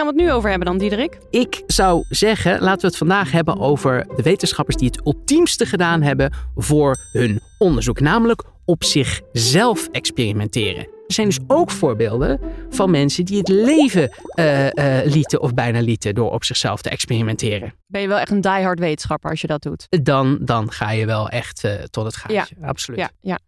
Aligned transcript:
gaan 0.00 0.14
we 0.14 0.20
het 0.20 0.28
nu 0.30 0.34
over 0.34 0.50
hebben 0.50 0.68
dan, 0.68 0.78
Diederik? 0.78 1.18
Ik 1.30 1.62
zou 1.66 2.04
zeggen, 2.08 2.60
laten 2.60 2.80
we 2.80 2.86
het 2.86 2.96
vandaag 2.96 3.32
hebben 3.32 3.58
over 3.58 4.06
de 4.16 4.22
wetenschappers 4.22 4.76
die 4.76 4.86
het 4.86 5.06
ultiemste 5.06 5.66
gedaan 5.66 6.02
hebben 6.02 6.32
voor 6.56 6.96
hun 7.12 7.40
onderzoek. 7.58 8.00
Namelijk 8.00 8.44
op 8.64 8.84
zichzelf 8.84 9.88
experimenteren. 9.92 10.84
Er 10.84 11.14
zijn 11.14 11.26
dus 11.26 11.38
ook 11.46 11.70
voorbeelden 11.70 12.40
van 12.70 12.90
mensen 12.90 13.24
die 13.24 13.38
het 13.38 13.48
leven 13.48 14.16
uh, 14.34 14.64
uh, 14.66 14.98
lieten 15.04 15.40
of 15.40 15.54
bijna 15.54 15.80
lieten 15.80 16.14
door 16.14 16.30
op 16.30 16.44
zichzelf 16.44 16.82
te 16.82 16.90
experimenteren. 16.90 17.74
Ben 17.86 18.00
je 18.00 18.08
wel 18.08 18.18
echt 18.18 18.30
een 18.30 18.40
diehard 18.40 18.78
wetenschapper 18.78 19.30
als 19.30 19.40
je 19.40 19.46
dat 19.46 19.62
doet? 19.62 19.86
Dan, 19.88 20.38
dan 20.40 20.72
ga 20.72 20.90
je 20.90 21.06
wel 21.06 21.28
echt 21.28 21.64
uh, 21.64 21.72
tot 21.72 22.04
het 22.04 22.16
gaatje. 22.16 22.54
Ja. 22.60 22.66
Absoluut. 22.66 23.00
Ja, 23.00 23.10
ja. 23.20 23.38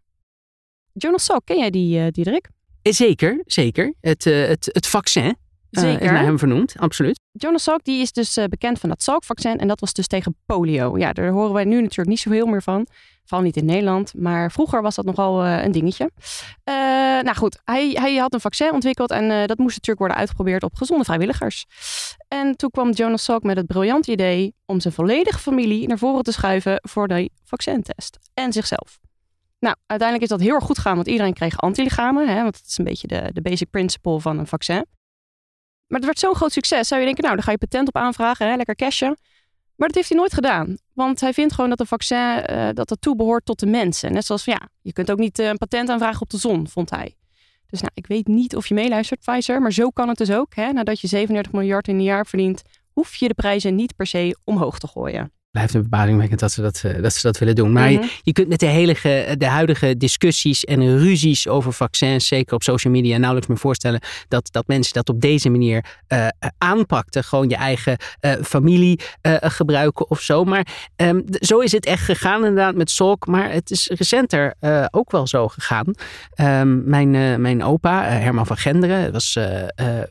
Jonas 0.92 1.24
Salk, 1.24 1.42
ken 1.44 1.58
jij 1.58 1.70
die, 1.70 2.10
Diederik? 2.10 2.48
Zeker, 2.82 3.42
zeker. 3.46 3.94
Het, 4.00 4.24
het, 4.24 4.68
het 4.72 4.86
vaccin. 4.86 5.36
Zeker. 5.80 6.02
is 6.02 6.10
naar 6.10 6.22
hem 6.22 6.38
vernoemd, 6.38 6.74
absoluut. 6.78 7.20
Jonas 7.32 7.62
Salk 7.62 7.84
die 7.84 8.00
is 8.00 8.12
dus 8.12 8.38
bekend 8.48 8.78
van 8.78 8.88
dat 8.88 9.02
Salk-vaccin 9.02 9.58
en 9.58 9.68
dat 9.68 9.80
was 9.80 9.92
dus 9.92 10.06
tegen 10.06 10.36
polio. 10.46 10.98
Ja, 10.98 11.12
daar 11.12 11.28
horen 11.28 11.52
wij 11.52 11.64
nu 11.64 11.80
natuurlijk 11.80 12.08
niet 12.08 12.20
zo 12.20 12.30
heel 12.30 12.46
meer 12.46 12.62
van. 12.62 12.86
Vooral 13.24 13.44
niet 13.46 13.56
in 13.56 13.64
Nederland, 13.64 14.14
maar 14.14 14.52
vroeger 14.52 14.82
was 14.82 14.94
dat 14.94 15.04
nogal 15.04 15.44
uh, 15.44 15.64
een 15.64 15.72
dingetje. 15.72 16.10
Uh, 16.64 16.74
nou 17.20 17.34
goed, 17.34 17.60
hij, 17.64 17.90
hij 17.90 18.16
had 18.16 18.34
een 18.34 18.40
vaccin 18.40 18.72
ontwikkeld 18.72 19.10
en 19.10 19.24
uh, 19.24 19.30
dat 19.30 19.58
moest 19.58 19.74
natuurlijk 19.74 19.98
worden 19.98 20.16
uitgeprobeerd 20.16 20.62
op 20.62 20.74
gezonde 20.74 21.04
vrijwilligers. 21.04 21.64
En 22.28 22.56
toen 22.56 22.70
kwam 22.70 22.90
Jonas 22.90 23.24
Salk 23.24 23.42
met 23.42 23.56
het 23.56 23.66
briljante 23.66 24.10
idee 24.10 24.54
om 24.66 24.80
zijn 24.80 24.94
volledige 24.94 25.38
familie 25.38 25.86
naar 25.88 25.98
voren 25.98 26.22
te 26.22 26.32
schuiven 26.32 26.78
voor 26.82 27.08
de 27.08 27.30
vaccintest. 27.44 28.18
En 28.34 28.52
zichzelf. 28.52 28.98
Nou, 29.58 29.76
uiteindelijk 29.86 30.30
is 30.30 30.36
dat 30.38 30.46
heel 30.46 30.54
erg 30.54 30.64
goed 30.64 30.76
gegaan, 30.76 30.94
want 30.94 31.06
iedereen 31.06 31.34
kreeg 31.34 31.60
antilichamen. 31.60 32.28
Hè, 32.28 32.42
want 32.42 32.52
dat 32.52 32.66
is 32.66 32.78
een 32.78 32.84
beetje 32.84 33.06
de, 33.06 33.30
de 33.32 33.42
basic 33.42 33.70
principle 33.70 34.20
van 34.20 34.38
een 34.38 34.46
vaccin. 34.46 34.86
Maar 35.92 36.00
het 36.00 36.10
werd 36.10 36.18
zo'n 36.18 36.34
groot 36.34 36.52
succes, 36.52 36.88
zou 36.88 37.00
je 37.00 37.06
denken, 37.06 37.24
nou, 37.24 37.36
dan 37.36 37.44
ga 37.44 37.50
je 37.50 37.58
patent 37.58 37.88
op 37.88 37.96
aanvragen, 37.96 38.48
hè, 38.48 38.56
lekker 38.56 38.74
cashen. 38.74 39.16
Maar 39.76 39.88
dat 39.88 39.96
heeft 39.96 40.08
hij 40.08 40.18
nooit 40.18 40.34
gedaan. 40.34 40.76
Want 40.92 41.20
hij 41.20 41.32
vindt 41.32 41.54
gewoon 41.54 41.70
dat 41.70 41.80
een 41.80 41.86
vaccin 41.86 42.44
uh, 42.50 42.68
dat 42.74 42.88
dat 42.88 43.00
toebehoort 43.00 43.44
tot 43.44 43.58
de 43.58 43.66
mensen. 43.66 44.12
Net 44.12 44.24
zoals 44.24 44.44
ja, 44.44 44.68
je 44.82 44.92
kunt 44.92 45.10
ook 45.10 45.18
niet 45.18 45.38
uh, 45.38 45.46
een 45.46 45.58
patent 45.58 45.88
aanvragen 45.88 46.20
op 46.20 46.30
de 46.30 46.38
zon, 46.38 46.68
vond 46.68 46.90
hij. 46.90 47.14
Dus 47.66 47.80
nou, 47.80 47.92
ik 47.94 48.06
weet 48.06 48.26
niet 48.26 48.56
of 48.56 48.66
je 48.66 48.74
meeluistert, 48.74 49.20
Pfizer, 49.20 49.60
maar 49.60 49.72
zo 49.72 49.90
kan 49.90 50.08
het 50.08 50.18
dus 50.18 50.30
ook. 50.30 50.54
Hè? 50.54 50.72
Nadat 50.72 51.00
je 51.00 51.06
37 51.06 51.52
miljard 51.52 51.88
in 51.88 51.94
een 51.94 52.02
jaar 52.02 52.26
verdient, 52.26 52.62
hoef 52.92 53.14
je 53.14 53.28
de 53.28 53.34
prijzen 53.34 53.74
niet 53.74 53.96
per 53.96 54.06
se 54.06 54.36
omhoog 54.44 54.78
te 54.78 54.86
gooien 54.86 55.32
blijft 55.52 55.74
een 55.74 55.80
verbazingwekkend 55.80 56.40
dat 56.40 56.52
ze 56.52 56.62
dat, 56.62 56.82
dat, 57.00 57.12
ze 57.14 57.22
dat 57.22 57.38
willen 57.38 57.54
doen. 57.54 57.72
Maar 57.72 57.92
Mhm. 57.92 58.02
je, 58.02 58.20
je 58.22 58.32
kunt 58.32 58.48
met 58.48 58.60
de, 58.60 58.66
hele, 58.66 58.96
de 59.38 59.46
huidige 59.46 59.96
discussies 59.96 60.64
en 60.64 60.98
ruzies 60.98 61.48
over 61.48 61.72
vaccins, 61.72 62.26
zeker 62.26 62.54
op 62.54 62.62
social 62.62 62.92
media, 62.92 63.16
nauwelijks 63.16 63.48
meer 63.48 63.58
voorstellen 63.58 64.00
dat, 64.28 64.48
dat 64.52 64.66
mensen 64.66 64.92
dat 64.92 65.08
op 65.08 65.20
deze 65.20 65.50
manier 65.50 65.84
uh, 66.08 66.28
aanpakten. 66.58 67.24
Gewoon 67.24 67.48
je 67.48 67.56
eigen 67.56 67.96
uh, 68.20 68.32
familie 68.42 69.00
uh, 69.22 69.36
gebruiken 69.40 70.10
of 70.10 70.20
zo. 70.20 70.44
Maar 70.44 70.66
um, 70.96 71.24
zo 71.30 71.58
is 71.58 71.72
het 71.72 71.86
echt 71.86 72.04
gegaan 72.04 72.38
inderdaad 72.38 72.74
met 72.74 72.90
Salk. 72.90 73.26
Maar 73.26 73.52
het 73.52 73.70
is 73.70 73.86
recenter 73.94 74.54
ook 74.90 75.10
wel 75.10 75.26
zo 75.26 75.48
gegaan. 75.48 75.94
Um, 76.40 76.82
mijn, 76.84 77.40
mijn 77.40 77.64
opa, 77.64 78.02
Herman 78.02 78.46
van 78.46 78.56
Genderen, 78.56 79.12
was, 79.12 79.38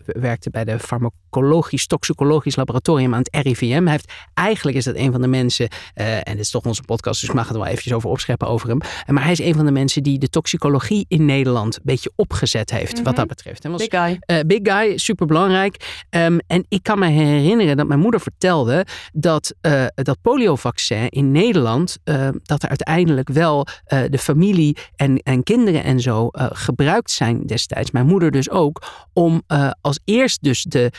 werkte 0.05 0.50
bij 0.50 0.64
de 0.64 0.80
farmacologisch 0.80 1.88
toxicologisch 1.88 2.55
laboratorium 2.55 3.14
aan 3.14 3.23
het 3.30 3.45
RIVM. 3.45 3.81
Hij 3.81 3.92
heeft, 3.92 4.11
eigenlijk 4.33 4.78
is 4.78 4.83
dat 4.83 4.95
een 4.95 5.11
van 5.11 5.22
de 5.22 5.28
mensen, 5.31 5.67
uh, 5.95 6.15
en 6.15 6.23
dit 6.25 6.39
is 6.39 6.49
toch 6.49 6.63
onze 6.65 6.81
podcast, 6.81 7.19
dus 7.19 7.29
ik 7.29 7.35
mag 7.35 7.47
het 7.47 7.57
wel 7.57 7.65
eventjes 7.65 7.93
over 7.93 8.09
opscheppen 8.09 8.47
over 8.47 8.69
hem. 8.69 8.79
Maar 9.07 9.23
hij 9.23 9.31
is 9.31 9.39
een 9.39 9.53
van 9.55 9.65
de 9.65 9.71
mensen 9.71 10.03
die 10.03 10.19
de 10.19 10.29
toxicologie 10.29 11.05
in 11.07 11.25
Nederland 11.25 11.75
een 11.75 11.81
beetje 11.83 12.11
opgezet 12.15 12.69
heeft, 12.71 12.93
Mhm. 12.93 13.03
wat 13.03 13.15
dat 13.15 13.27
betreft. 13.27 13.67
Was, 13.67 13.87
Big 13.87 14.02
guy. 14.02 14.19
Uh, 14.25 14.39
big 14.45 14.59
guy, 14.63 14.97
super 14.97 15.25
belangrijk. 15.25 16.05
Um, 16.09 16.39
en 16.47 16.65
ik 16.69 16.83
kan 16.83 16.99
me 16.99 17.07
herinneren 17.07 17.77
dat 17.77 17.87
mijn 17.87 17.99
moeder 17.99 18.19
vertelde 18.21 18.85
dat 19.13 19.53
uh, 19.61 19.85
dat 19.95 20.17
poliovaccin 20.21 21.09
in 21.09 21.31
Nederland, 21.31 21.97
dat 22.43 22.63
er 22.63 22.69
uiteindelijk 22.69 23.29
wel 23.29 23.67
de 23.85 24.17
familie 24.17 24.77
en, 24.95 25.17
en 25.17 25.43
kinderen 25.43 25.83
en 25.83 25.99
zo 25.99 26.27
gebruikt 26.33 27.11
zijn 27.11 27.45
destijds. 27.45 27.91
Mijn 27.91 28.05
moeder 28.05 28.31
dus 28.31 28.49
ook, 28.49 28.81
om 29.14 29.41
als 29.81 29.99
eerst 30.05 30.43
dus 30.43 30.64
de 30.64 30.91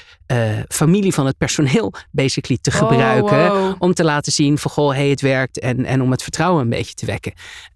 familie 0.68 1.14
van 1.14 1.26
het 1.26 1.38
personeel 1.38 1.92
basically 2.10 2.58
te 2.62 2.70
gebruiken. 2.70 3.50
Oh, 3.52 3.58
wow. 3.60 3.74
Om 3.78 3.94
te 3.94 4.04
laten 4.04 4.21
zien 4.30 4.58
van 4.58 4.70
goh, 4.70 4.92
hey, 4.92 5.08
het 5.08 5.20
werkt. 5.20 5.58
En, 5.58 5.84
en 5.84 6.02
om 6.02 6.10
het 6.10 6.22
vertrouwen 6.22 6.62
een 6.62 6.68
beetje 6.68 6.94
te 6.94 7.06
wekken. 7.06 7.32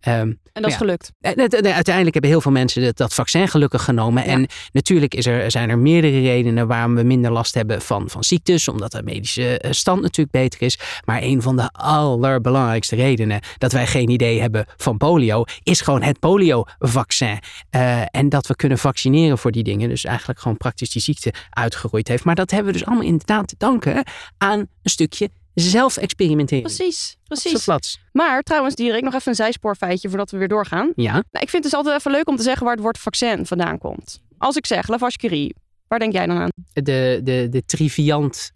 Um, 0.09 0.39
en 0.57 0.63
dat 0.63 0.71
is 0.71 0.77
ja. 0.77 0.85
gelukt. 0.85 1.13
En, 1.21 1.35
en, 1.35 1.75
uiteindelijk 1.75 2.13
hebben 2.13 2.31
heel 2.31 2.41
veel 2.41 2.53
mensen 2.53 2.83
dat, 2.83 2.97
dat 2.97 3.15
vaccin 3.15 3.49
gelukkig 3.49 3.85
genomen. 3.85 4.25
Ja. 4.25 4.31
En 4.31 4.47
natuurlijk 4.73 5.15
is 5.15 5.27
er, 5.27 5.51
zijn 5.51 5.71
er 5.71 5.79
meerdere 5.79 6.21
redenen 6.21 6.67
waarom 6.67 6.95
we 6.95 7.03
minder 7.03 7.33
last 7.33 7.55
hebben 7.55 7.83
van, 7.83 8.11
van 8.11 8.25
ziektes. 8.25 8.69
Omdat 8.69 8.93
de 8.93 9.03
medische 9.03 9.59
eh, 9.59 9.73
stand 9.73 10.03
natuurlijk 10.03 10.31
beter 10.31 10.63
is. 10.63 10.79
Maar 11.05 11.23
een 11.23 11.43
van 11.43 11.57
de 11.57 11.69
allerbelangrijkste 11.73 12.97
redenen 12.97 13.41
dat 13.59 13.73
wij 13.73 13.87
geen 13.87 14.11
idee 14.11 14.41
hebben 14.41 14.67
van 14.77 14.97
polio. 14.97 15.45
Is 15.63 15.81
gewoon 15.81 16.03
het 16.03 16.19
poliovaccin. 16.19 17.39
Uh, 17.71 18.03
en 18.11 18.29
dat 18.29 18.47
we 18.47 18.57
kunnen 18.57 18.79
vaccineren 18.79 19.39
voor 19.39 19.53
die 19.53 19.63
dingen. 19.63 19.89
Dus 19.89 20.05
eigenlijk 20.05 20.39
gewoon 20.39 20.57
praktisch 20.57 20.91
die 20.91 21.03
ziekte 21.03 21.33
uitgeroeid 21.51 22.09
heeft. 22.09 22.25
Maar 22.25 22.35
dat 22.35 22.51
hebben 22.51 22.73
we 22.73 22.79
dus 22.79 22.87
allemaal 22.87 23.07
inderdaad 23.07 23.49
te 23.49 23.55
danken 23.59 24.05
aan 24.39 24.59
een 24.59 24.91
stukje 24.91 25.31
zelf 25.63 25.97
experimenteren. 25.97 26.63
Precies, 26.63 27.17
precies. 27.25 27.99
Maar 28.13 28.43
trouwens, 28.43 28.75
Dirk, 28.75 29.03
nog 29.03 29.15
even 29.15 29.29
een 29.29 29.35
zijspoorfeitje 29.35 30.09
voordat 30.09 30.31
we 30.31 30.39
weer 30.39 30.49
doorgaan. 30.49 30.93
Ja. 30.97 31.13
Nou, 31.13 31.25
ik 31.31 31.49
vind 31.49 31.53
het 31.53 31.63
dus 31.63 31.75
altijd 31.75 31.99
even 31.99 32.11
leuk 32.11 32.29
om 32.29 32.37
te 32.37 32.43
zeggen 32.43 32.65
waar 32.65 32.75
het 32.75 32.83
woord 32.83 32.99
vaccin 32.99 33.47
vandaan 33.47 33.79
komt. 33.79 34.21
Als 34.39 34.57
ik 34.57 34.67
zeg 34.67 34.89
Lavage 34.89 35.17
Curie, 35.17 35.55
waar 35.89 35.99
denk 35.99 36.13
jij 36.13 36.27
dan 36.27 36.37
aan? 36.37 36.49
De, 36.73 37.21
de, 37.23 37.47
de 37.51 37.65
triviant 37.67 38.53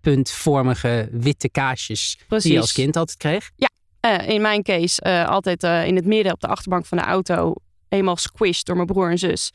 puntvormige 0.00 1.08
witte 1.12 1.48
kaasjes 1.48 2.18
Precies. 2.28 2.44
die 2.44 2.52
je 2.52 2.60
als 2.60 2.72
kind 2.72 2.96
altijd 2.96 3.18
kreeg. 3.18 3.50
Ja, 3.56 3.68
uh, 4.00 4.28
in 4.28 4.40
mijn 4.40 4.62
case 4.62 5.02
uh, 5.06 5.28
altijd 5.28 5.62
uh, 5.62 5.86
in 5.86 5.96
het 5.96 6.04
midden 6.04 6.32
op 6.32 6.40
de 6.40 6.46
achterbank 6.46 6.86
van 6.86 6.98
de 6.98 7.04
auto, 7.04 7.54
eenmaal 7.88 8.16
squished 8.16 8.66
door 8.66 8.76
mijn 8.76 8.86
broer 8.86 9.10
en 9.10 9.18
zus. 9.18 9.52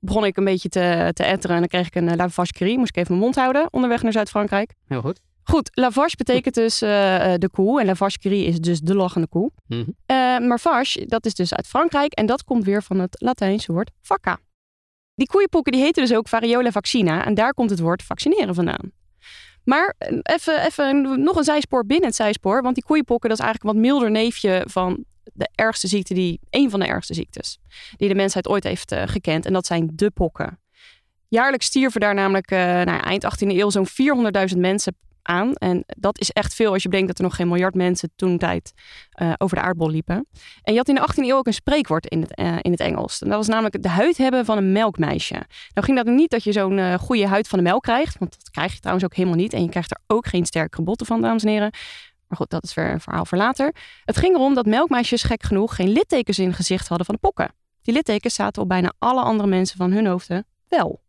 Begon 0.00 0.24
ik 0.24 0.36
een 0.36 0.44
beetje 0.44 0.68
te, 0.68 1.10
te 1.12 1.24
etteren 1.24 1.54
en 1.54 1.60
dan 1.60 1.68
kreeg 1.68 1.86
ik 1.86 1.94
een 1.94 2.16
lavage 2.16 2.52
curie. 2.52 2.78
Moest 2.78 2.90
ik 2.90 2.96
even 2.96 3.10
mijn 3.10 3.24
mond 3.24 3.34
houden 3.34 3.72
onderweg 3.72 4.02
naar 4.02 4.12
Zuid-Frankrijk. 4.12 4.74
Heel 4.86 5.00
goed. 5.00 5.20
Goed, 5.44 5.70
lavage 5.72 6.16
betekent 6.16 6.54
dus 6.54 6.82
uh, 6.82 6.88
de 7.36 7.48
koe. 7.52 7.80
En 7.80 7.86
lavage 7.86 8.18
curie 8.18 8.46
is 8.46 8.58
dus 8.60 8.80
de 8.80 8.94
lachende 8.94 9.26
koe. 9.26 9.50
Mm 9.66 9.76
-hmm. 9.76 9.94
uh, 10.16 10.48
maar 10.48 10.60
vache, 10.60 11.06
dat 11.06 11.26
is 11.26 11.34
dus 11.34 11.54
uit 11.54 11.66
Frankrijk. 11.66 12.12
En 12.12 12.26
dat 12.26 12.44
komt 12.44 12.64
weer 12.64 12.82
van 12.82 12.98
het 12.98 13.16
Latijnse 13.18 13.72
woord 13.72 13.90
vacca. 14.00 14.38
Die 15.14 15.26
koeienpokken 15.26 15.72
die 15.72 15.80
heten 15.80 16.02
dus 16.02 16.16
ook 16.16 16.28
variola 16.28 16.70
vaccina. 16.70 17.24
En 17.24 17.34
daar 17.34 17.54
komt 17.54 17.70
het 17.70 17.80
woord 17.80 18.02
vaccineren 18.02 18.54
vandaan. 18.54 18.92
Maar 19.64 19.94
eh, 19.98 20.18
even, 20.22 20.64
even 20.64 21.22
nog 21.22 21.36
een 21.36 21.44
zijspoor 21.44 21.86
binnen 21.86 22.06
het 22.06 22.16
zijspoor. 22.16 22.62
Want 22.62 22.74
die 22.74 22.84
koeienpokken, 22.84 23.28
dat 23.28 23.38
is 23.38 23.44
eigenlijk 23.44 23.74
een 23.74 23.82
wat 23.82 23.90
milder 23.90 24.10
neefje 24.10 24.64
van 24.66 25.04
de 25.32 25.48
ergste 25.54 25.86
ziekte, 25.86 26.14
die, 26.14 26.40
een 26.50 26.70
van 26.70 26.80
de 26.80 26.86
ergste 26.86 27.14
ziektes, 27.14 27.58
die 27.96 28.08
de 28.08 28.14
mensheid 28.14 28.48
ooit 28.48 28.64
heeft 28.64 28.92
uh, 28.92 29.02
gekend. 29.06 29.46
En 29.46 29.52
dat 29.52 29.66
zijn 29.66 29.90
de 29.92 30.10
pokken. 30.10 30.58
Jaarlijks 31.28 31.66
stierven 31.66 32.00
daar 32.00 32.14
namelijk 32.14 32.50
uh, 32.50 32.58
nou, 32.58 33.00
eind 33.00 33.24
18e 33.24 33.48
eeuw 33.48 33.70
zo'n 33.70 33.86
400.000 34.52 34.58
mensen 34.58 34.96
aan. 35.26 35.54
En 35.54 35.84
dat 35.86 36.20
is 36.20 36.30
echt 36.30 36.54
veel 36.54 36.72
als 36.72 36.82
je 36.82 36.88
bedenkt 36.88 37.08
dat 37.08 37.18
er 37.18 37.24
nog 37.24 37.36
geen 37.36 37.48
miljard 37.48 37.74
mensen 37.74 38.10
toen 38.16 38.38
tijd 38.38 38.72
uh, 39.22 39.32
over 39.38 39.56
de 39.56 39.62
aardbol 39.62 39.90
liepen. 39.90 40.26
En 40.62 40.72
je 40.72 40.78
had 40.78 40.88
in 40.88 40.94
de 40.94 41.08
18e 41.10 41.24
eeuw 41.24 41.36
ook 41.36 41.46
een 41.46 41.54
spreekwoord 41.54 42.06
in 42.06 42.20
het, 42.20 42.38
uh, 42.38 42.56
in 42.60 42.70
het 42.70 42.80
Engels. 42.80 43.22
En 43.22 43.28
dat 43.28 43.36
was 43.36 43.48
namelijk 43.48 43.82
de 43.82 43.88
huid 43.88 44.16
hebben 44.16 44.44
van 44.44 44.56
een 44.56 44.72
melkmeisje. 44.72 45.34
Nou 45.74 45.86
ging 45.86 45.96
dat 45.96 46.06
niet 46.06 46.30
dat 46.30 46.44
je 46.44 46.52
zo'n 46.52 46.78
uh, 46.78 46.94
goede 46.94 47.26
huid 47.26 47.48
van 47.48 47.58
de 47.58 47.64
melk 47.64 47.82
krijgt. 47.82 48.18
Want 48.18 48.30
dat 48.38 48.50
krijg 48.50 48.72
je 48.72 48.78
trouwens 48.78 49.04
ook 49.04 49.14
helemaal 49.14 49.38
niet. 49.38 49.52
En 49.52 49.62
je 49.62 49.68
krijgt 49.68 49.90
er 49.90 49.98
ook 50.06 50.26
geen 50.26 50.46
sterke 50.46 50.82
botten 50.82 51.06
van, 51.06 51.22
dames 51.22 51.42
en 51.42 51.48
heren. 51.48 51.70
Maar 52.28 52.38
goed, 52.38 52.50
dat 52.50 52.64
is 52.64 52.74
weer 52.74 52.90
een 52.90 53.00
verhaal 53.00 53.24
voor 53.24 53.38
later. 53.38 53.74
Het 54.04 54.16
ging 54.16 54.34
erom 54.34 54.54
dat 54.54 54.66
melkmeisjes 54.66 55.22
gek 55.22 55.42
genoeg 55.42 55.74
geen 55.74 55.88
littekens 55.88 56.38
in 56.38 56.52
gezicht 56.52 56.88
hadden 56.88 57.06
van 57.06 57.14
de 57.14 57.20
pokken. 57.20 57.54
Die 57.82 57.94
littekens 57.94 58.34
zaten 58.34 58.62
op 58.62 58.68
bijna 58.68 58.92
alle 58.98 59.20
andere 59.20 59.48
mensen 59.48 59.76
van 59.76 59.92
hun 59.92 60.06
hoofden 60.06 60.46
wel. 60.68 61.03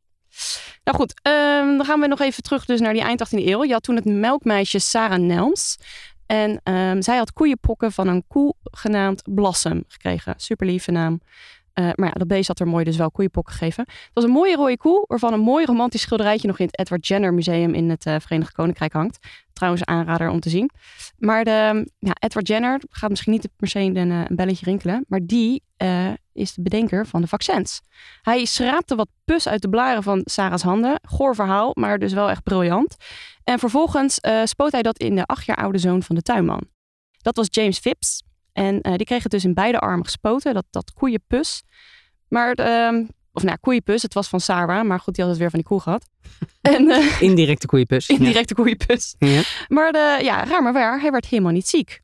Nou 0.85 0.97
goed, 0.97 1.13
um, 1.28 1.78
dan 1.78 1.85
gaan 1.85 2.00
we 2.00 2.07
nog 2.07 2.19
even 2.19 2.44
terug 2.44 2.66
dus 2.66 2.79
naar 2.79 2.94
die 2.94 3.01
eind 3.01 3.27
18e 3.27 3.45
eeuw. 3.45 3.63
Je 3.63 3.74
had 3.74 3.83
toen 3.83 3.95
het 3.95 4.06
melkmeisje 4.06 4.80
Sarah 4.80 5.19
Nelms. 5.19 5.77
En 6.25 6.62
um, 6.63 7.01
zij 7.01 7.18
had 7.18 7.33
koeienpokken 7.33 7.92
van 7.92 8.07
een 8.07 8.24
koe 8.27 8.54
genaamd 8.63 9.21
Blossom 9.33 9.83
gekregen. 9.88 10.33
Super 10.38 10.68
lieve 10.68 10.92
naam. 10.92 11.21
Uh, 11.74 11.89
maar 11.95 12.07
ja, 12.07 12.13
dat 12.13 12.27
beest 12.27 12.48
had 12.48 12.60
er 12.60 12.68
mooi 12.68 12.83
dus 12.83 12.98
wel 12.98 13.12
koeienpokken 13.12 13.54
gegeven. 13.54 13.83
Het 13.88 14.10
was 14.13 14.24
een 14.24 14.30
mooie 14.30 14.56
rode 14.56 14.77
koe, 14.77 15.04
waarvan 15.07 15.33
een 15.33 15.39
mooi 15.39 15.65
romantisch 15.65 16.01
schilderijtje 16.01 16.48
nog 16.48 16.60
in 16.60 16.65
het 16.65 16.80
Edward 16.80 17.07
Jenner 17.07 17.33
Museum 17.33 17.74
in 17.74 17.89
het 17.89 18.06
uh, 18.06 18.15
Verenigd 18.19 18.54
Koninkrijk 18.54 18.94
hangt. 18.94 19.27
Trouwens, 19.54 19.86
aanrader 19.86 20.30
om 20.30 20.39
te 20.39 20.50
zien. 20.50 20.69
Maar 21.18 21.44
de, 21.44 21.89
ja, 22.00 22.13
Edward 22.19 22.48
Jenner 22.48 22.81
gaat 22.89 23.10
misschien 23.10 23.31
niet 23.31 23.50
per 23.56 23.68
se 23.68 23.80
een, 23.80 24.10
een 24.10 24.36
belletje 24.36 24.65
rinkelen, 24.65 25.06
maar 25.07 25.19
die 25.24 25.63
is 26.36 26.54
de 26.54 26.62
bedenker 26.62 27.08
van 27.08 27.22
de 27.22 27.28
vaccins. 27.28 27.82
Hij 28.22 28.46
schraapte 28.46 28.96
wat 28.96 29.08
pus 29.26 29.48
uit 29.48 29.62
de 29.62 29.70
blaren 29.70 30.04
van 30.04 30.22
Sarah's 30.26 30.62
handen. 30.62 31.00
Goor 31.02 31.36
verhaal, 31.36 31.72
maar 31.74 32.00
dus 32.00 32.14
wel 32.14 32.30
echt 32.30 32.44
briljant. 32.44 32.96
En 33.44 33.60
vervolgens 33.60 34.18
uh, 34.22 34.42
spoot 34.44 34.72
hij 34.72 34.82
dat 34.82 34.98
in 34.98 35.16
de 35.16 35.26
acht 35.26 35.46
jaar 35.46 35.58
oude 35.58 35.78
zoon 35.78 36.04
van 36.04 36.16
de 36.16 36.22
tuinman. 36.22 36.68
Dat 37.18 37.36
was 37.36 37.48
James 37.50 37.80
Phipps. 37.80 38.24
En 38.54 38.80
uh, 38.82 38.96
die 38.96 39.06
kreeg 39.06 39.24
het 39.24 39.32
dus 39.32 39.46
in 39.46 39.54
beide 39.54 39.80
armen 39.80 40.06
gespoten, 40.06 40.54
dat, 40.54 40.66
dat 40.70 40.94
koeienpus. 40.94 41.64
Maar 42.28 42.60
uh, 42.60 43.06
Of 43.34 43.44
nou, 43.44 43.58
koeienpus. 43.62 44.02
Het 44.02 44.14
was 44.14 44.28
van 44.28 44.40
Sarah, 44.40 44.86
maar 44.86 45.00
goed, 45.00 45.16
die 45.16 45.24
had 45.24 45.34
het 45.34 45.42
weer 45.42 45.50
van 45.50 45.60
die 45.60 45.68
koe 45.68 45.82
gehad. 45.82 46.06
En, 46.62 46.84
uh, 46.88 47.22
indirecte 47.22 47.68
koeienpus. 47.68 48.10
Indirecte 48.18 48.54
ja. 48.58 48.62
koeienpus. 48.62 49.16
Ja. 49.20 49.42
Maar 49.68 49.92
de, 49.92 50.20
ja, 50.22 50.44
raar 50.46 50.64
maar 50.64 50.74
waar, 50.74 51.02
hij 51.02 51.12
werd 51.12 51.26
helemaal 51.26 51.52
niet 51.52 51.68
ziek. 51.68 52.02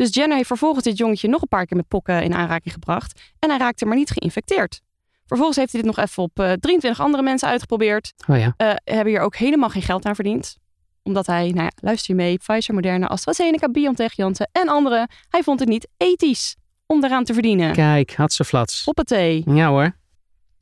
Dus 0.00 0.14
Jenner 0.14 0.36
heeft 0.36 0.48
vervolgens 0.48 0.84
dit 0.84 0.98
jongetje 0.98 1.28
nog 1.28 1.42
een 1.42 1.48
paar 1.48 1.66
keer 1.66 1.76
met 1.76 1.88
pokken 1.88 2.22
in 2.22 2.34
aanraking 2.34 2.74
gebracht. 2.74 3.20
En 3.38 3.48
hij 3.48 3.58
raakte 3.58 3.86
maar 3.86 3.96
niet 3.96 4.10
geïnfecteerd. 4.10 4.80
Vervolgens 5.26 5.58
heeft 5.58 5.72
hij 5.72 5.82
dit 5.82 5.96
nog 5.96 6.04
even 6.04 6.22
op 6.22 6.38
uh, 6.38 6.52
23 6.52 7.00
andere 7.00 7.22
mensen 7.22 7.48
uitgeprobeerd. 7.48 8.12
Oh 8.26 8.38
ja. 8.38 8.54
Uh, 8.56 8.72
hebben 8.84 9.12
hier 9.12 9.20
ook 9.20 9.36
helemaal 9.36 9.68
geen 9.68 9.82
geld 9.82 10.04
aan 10.04 10.14
verdiend. 10.14 10.56
Omdat 11.02 11.26
hij, 11.26 11.50
nou 11.50 11.62
ja, 11.62 11.70
luister 11.74 12.14
je 12.14 12.22
mee, 12.22 12.38
Pfizer, 12.38 12.74
Moderna, 12.74 13.06
AstraZeneca, 13.06 13.68
BioNTech, 13.68 14.12
Janssen 14.12 14.48
en 14.52 14.68
andere. 14.68 15.08
Hij 15.28 15.42
vond 15.42 15.60
het 15.60 15.68
niet 15.68 15.88
ethisch 15.96 16.56
om 16.86 17.04
eraan 17.04 17.24
te 17.24 17.32
verdienen. 17.32 17.72
Kijk, 17.72 18.14
had 18.14 18.32
ze 18.32 18.44
flats. 18.44 18.84
Hoppatee. 18.84 19.42
Ja 19.46 19.68
hoor. 19.68 19.96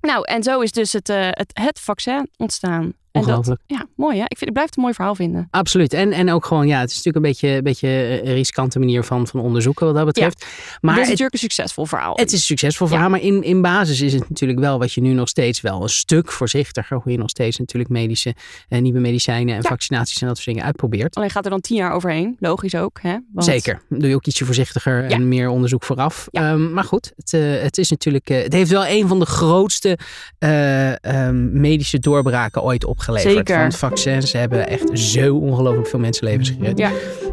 Nou, 0.00 0.24
en 0.24 0.42
zo 0.42 0.60
is 0.60 0.72
dus 0.72 0.92
het, 0.92 1.08
uh, 1.08 1.28
het, 1.30 1.50
het 1.52 1.80
vaccin 1.80 2.30
ontstaan. 2.36 2.92
Ongelooflijk. 3.18 3.60
ja, 3.66 3.86
mooi 3.96 4.16
hè? 4.18 4.24
Ik, 4.24 4.36
vind, 4.38 4.46
ik 4.46 4.52
blijf 4.52 4.66
het 4.66 4.76
een 4.76 4.82
mooi 4.82 4.94
verhaal 4.94 5.14
vinden. 5.14 5.48
Absoluut. 5.50 5.92
En, 5.92 6.12
en 6.12 6.30
ook 6.32 6.44
gewoon, 6.44 6.66
ja, 6.66 6.80
het 6.80 6.90
is 6.90 6.96
natuurlijk 7.02 7.24
een 7.24 7.30
beetje 7.30 7.48
een 7.56 7.62
beetje 7.62 7.88
een 8.24 8.34
riskante 8.34 8.78
manier 8.78 9.04
van, 9.04 9.26
van 9.26 9.40
onderzoeken 9.40 9.86
wat 9.86 9.94
dat 9.94 10.04
betreft. 10.04 10.40
Ja. 10.40 10.76
Maar 10.80 10.92
het 10.94 11.02
is 11.02 11.08
natuurlijk 11.08 11.32
een 11.34 11.38
succesvol 11.40 11.84
verhaal. 11.86 12.12
het 12.16 12.26
is 12.32 12.38
een 12.38 12.44
succesvol 12.44 12.86
verhaal, 12.86 13.10
maar 13.10 13.20
in, 13.20 13.42
in 13.42 13.62
basis 13.62 14.00
is 14.00 14.12
het 14.12 14.28
natuurlijk 14.28 14.60
wel 14.60 14.78
wat 14.78 14.92
je 14.92 15.00
nu 15.00 15.12
nog 15.12 15.28
steeds 15.28 15.60
wel 15.60 15.82
een 15.82 15.88
stuk 15.88 16.32
voorzichtiger, 16.32 16.96
hoe 17.02 17.12
je 17.12 17.18
nog 17.18 17.30
steeds 17.30 17.58
natuurlijk 17.58 17.90
medische, 17.90 18.34
eh, 18.68 18.80
nieuwe 18.80 19.00
medicijnen 19.00 19.54
en 19.54 19.62
Ja. 19.62 19.68
vaccinaties 19.68 20.20
en 20.20 20.26
dat 20.26 20.36
soort 20.36 20.48
dingen 20.48 20.64
uitprobeert. 20.64 21.14
Alleen 21.16 21.30
gaat 21.30 21.44
er 21.44 21.50
dan 21.50 21.60
tien 21.60 21.76
jaar 21.76 21.92
overheen. 21.92 22.36
Logisch 22.38 22.74
ook, 22.74 22.98
hè? 23.02 23.16
Want- 23.32 23.46
Zeker. 23.46 23.82
Doe 23.88 24.08
je 24.08 24.14
ook 24.14 24.26
ietsje 24.26 24.44
voorzichtiger 24.44 25.04
en 25.04 25.28
meer 25.28 25.48
onderzoek 25.48 25.84
vooraf. 25.84 26.28
Ehm, 26.30 26.72
maar 26.72 26.84
goed, 26.84 27.12
het, 27.16 27.32
eh, 27.32 27.40
het 27.62 27.78
is 27.78 27.90
natuurlijk. 27.90 28.30
eh, 28.30 28.42
het 28.42 28.52
heeft 28.52 28.70
wel 28.70 28.86
een 28.86 29.08
van 29.08 29.18
de 29.18 29.26
grootste 29.26 29.98
eh, 30.38 31.04
ehm, 31.04 31.60
medische 31.60 31.98
doorbraken 31.98 32.62
ooit 32.62 32.84
opgeleverd. 33.08 33.46
Zeker. 33.46 33.60
Want 33.60 33.76
vaccins 33.76 34.32
hebben 34.32 34.68
echt 34.68 34.98
zo 34.98 35.36
ongelooflijk 35.36 35.88
veel 35.88 35.98
mensenlevens 35.98 36.50
gered. 36.50 36.78
Ja. 36.78 36.90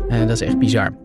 Eh, 0.10 0.20
dat 0.20 0.30
is 0.30 0.42
echt 0.42 0.60
bizar. 0.60 1.05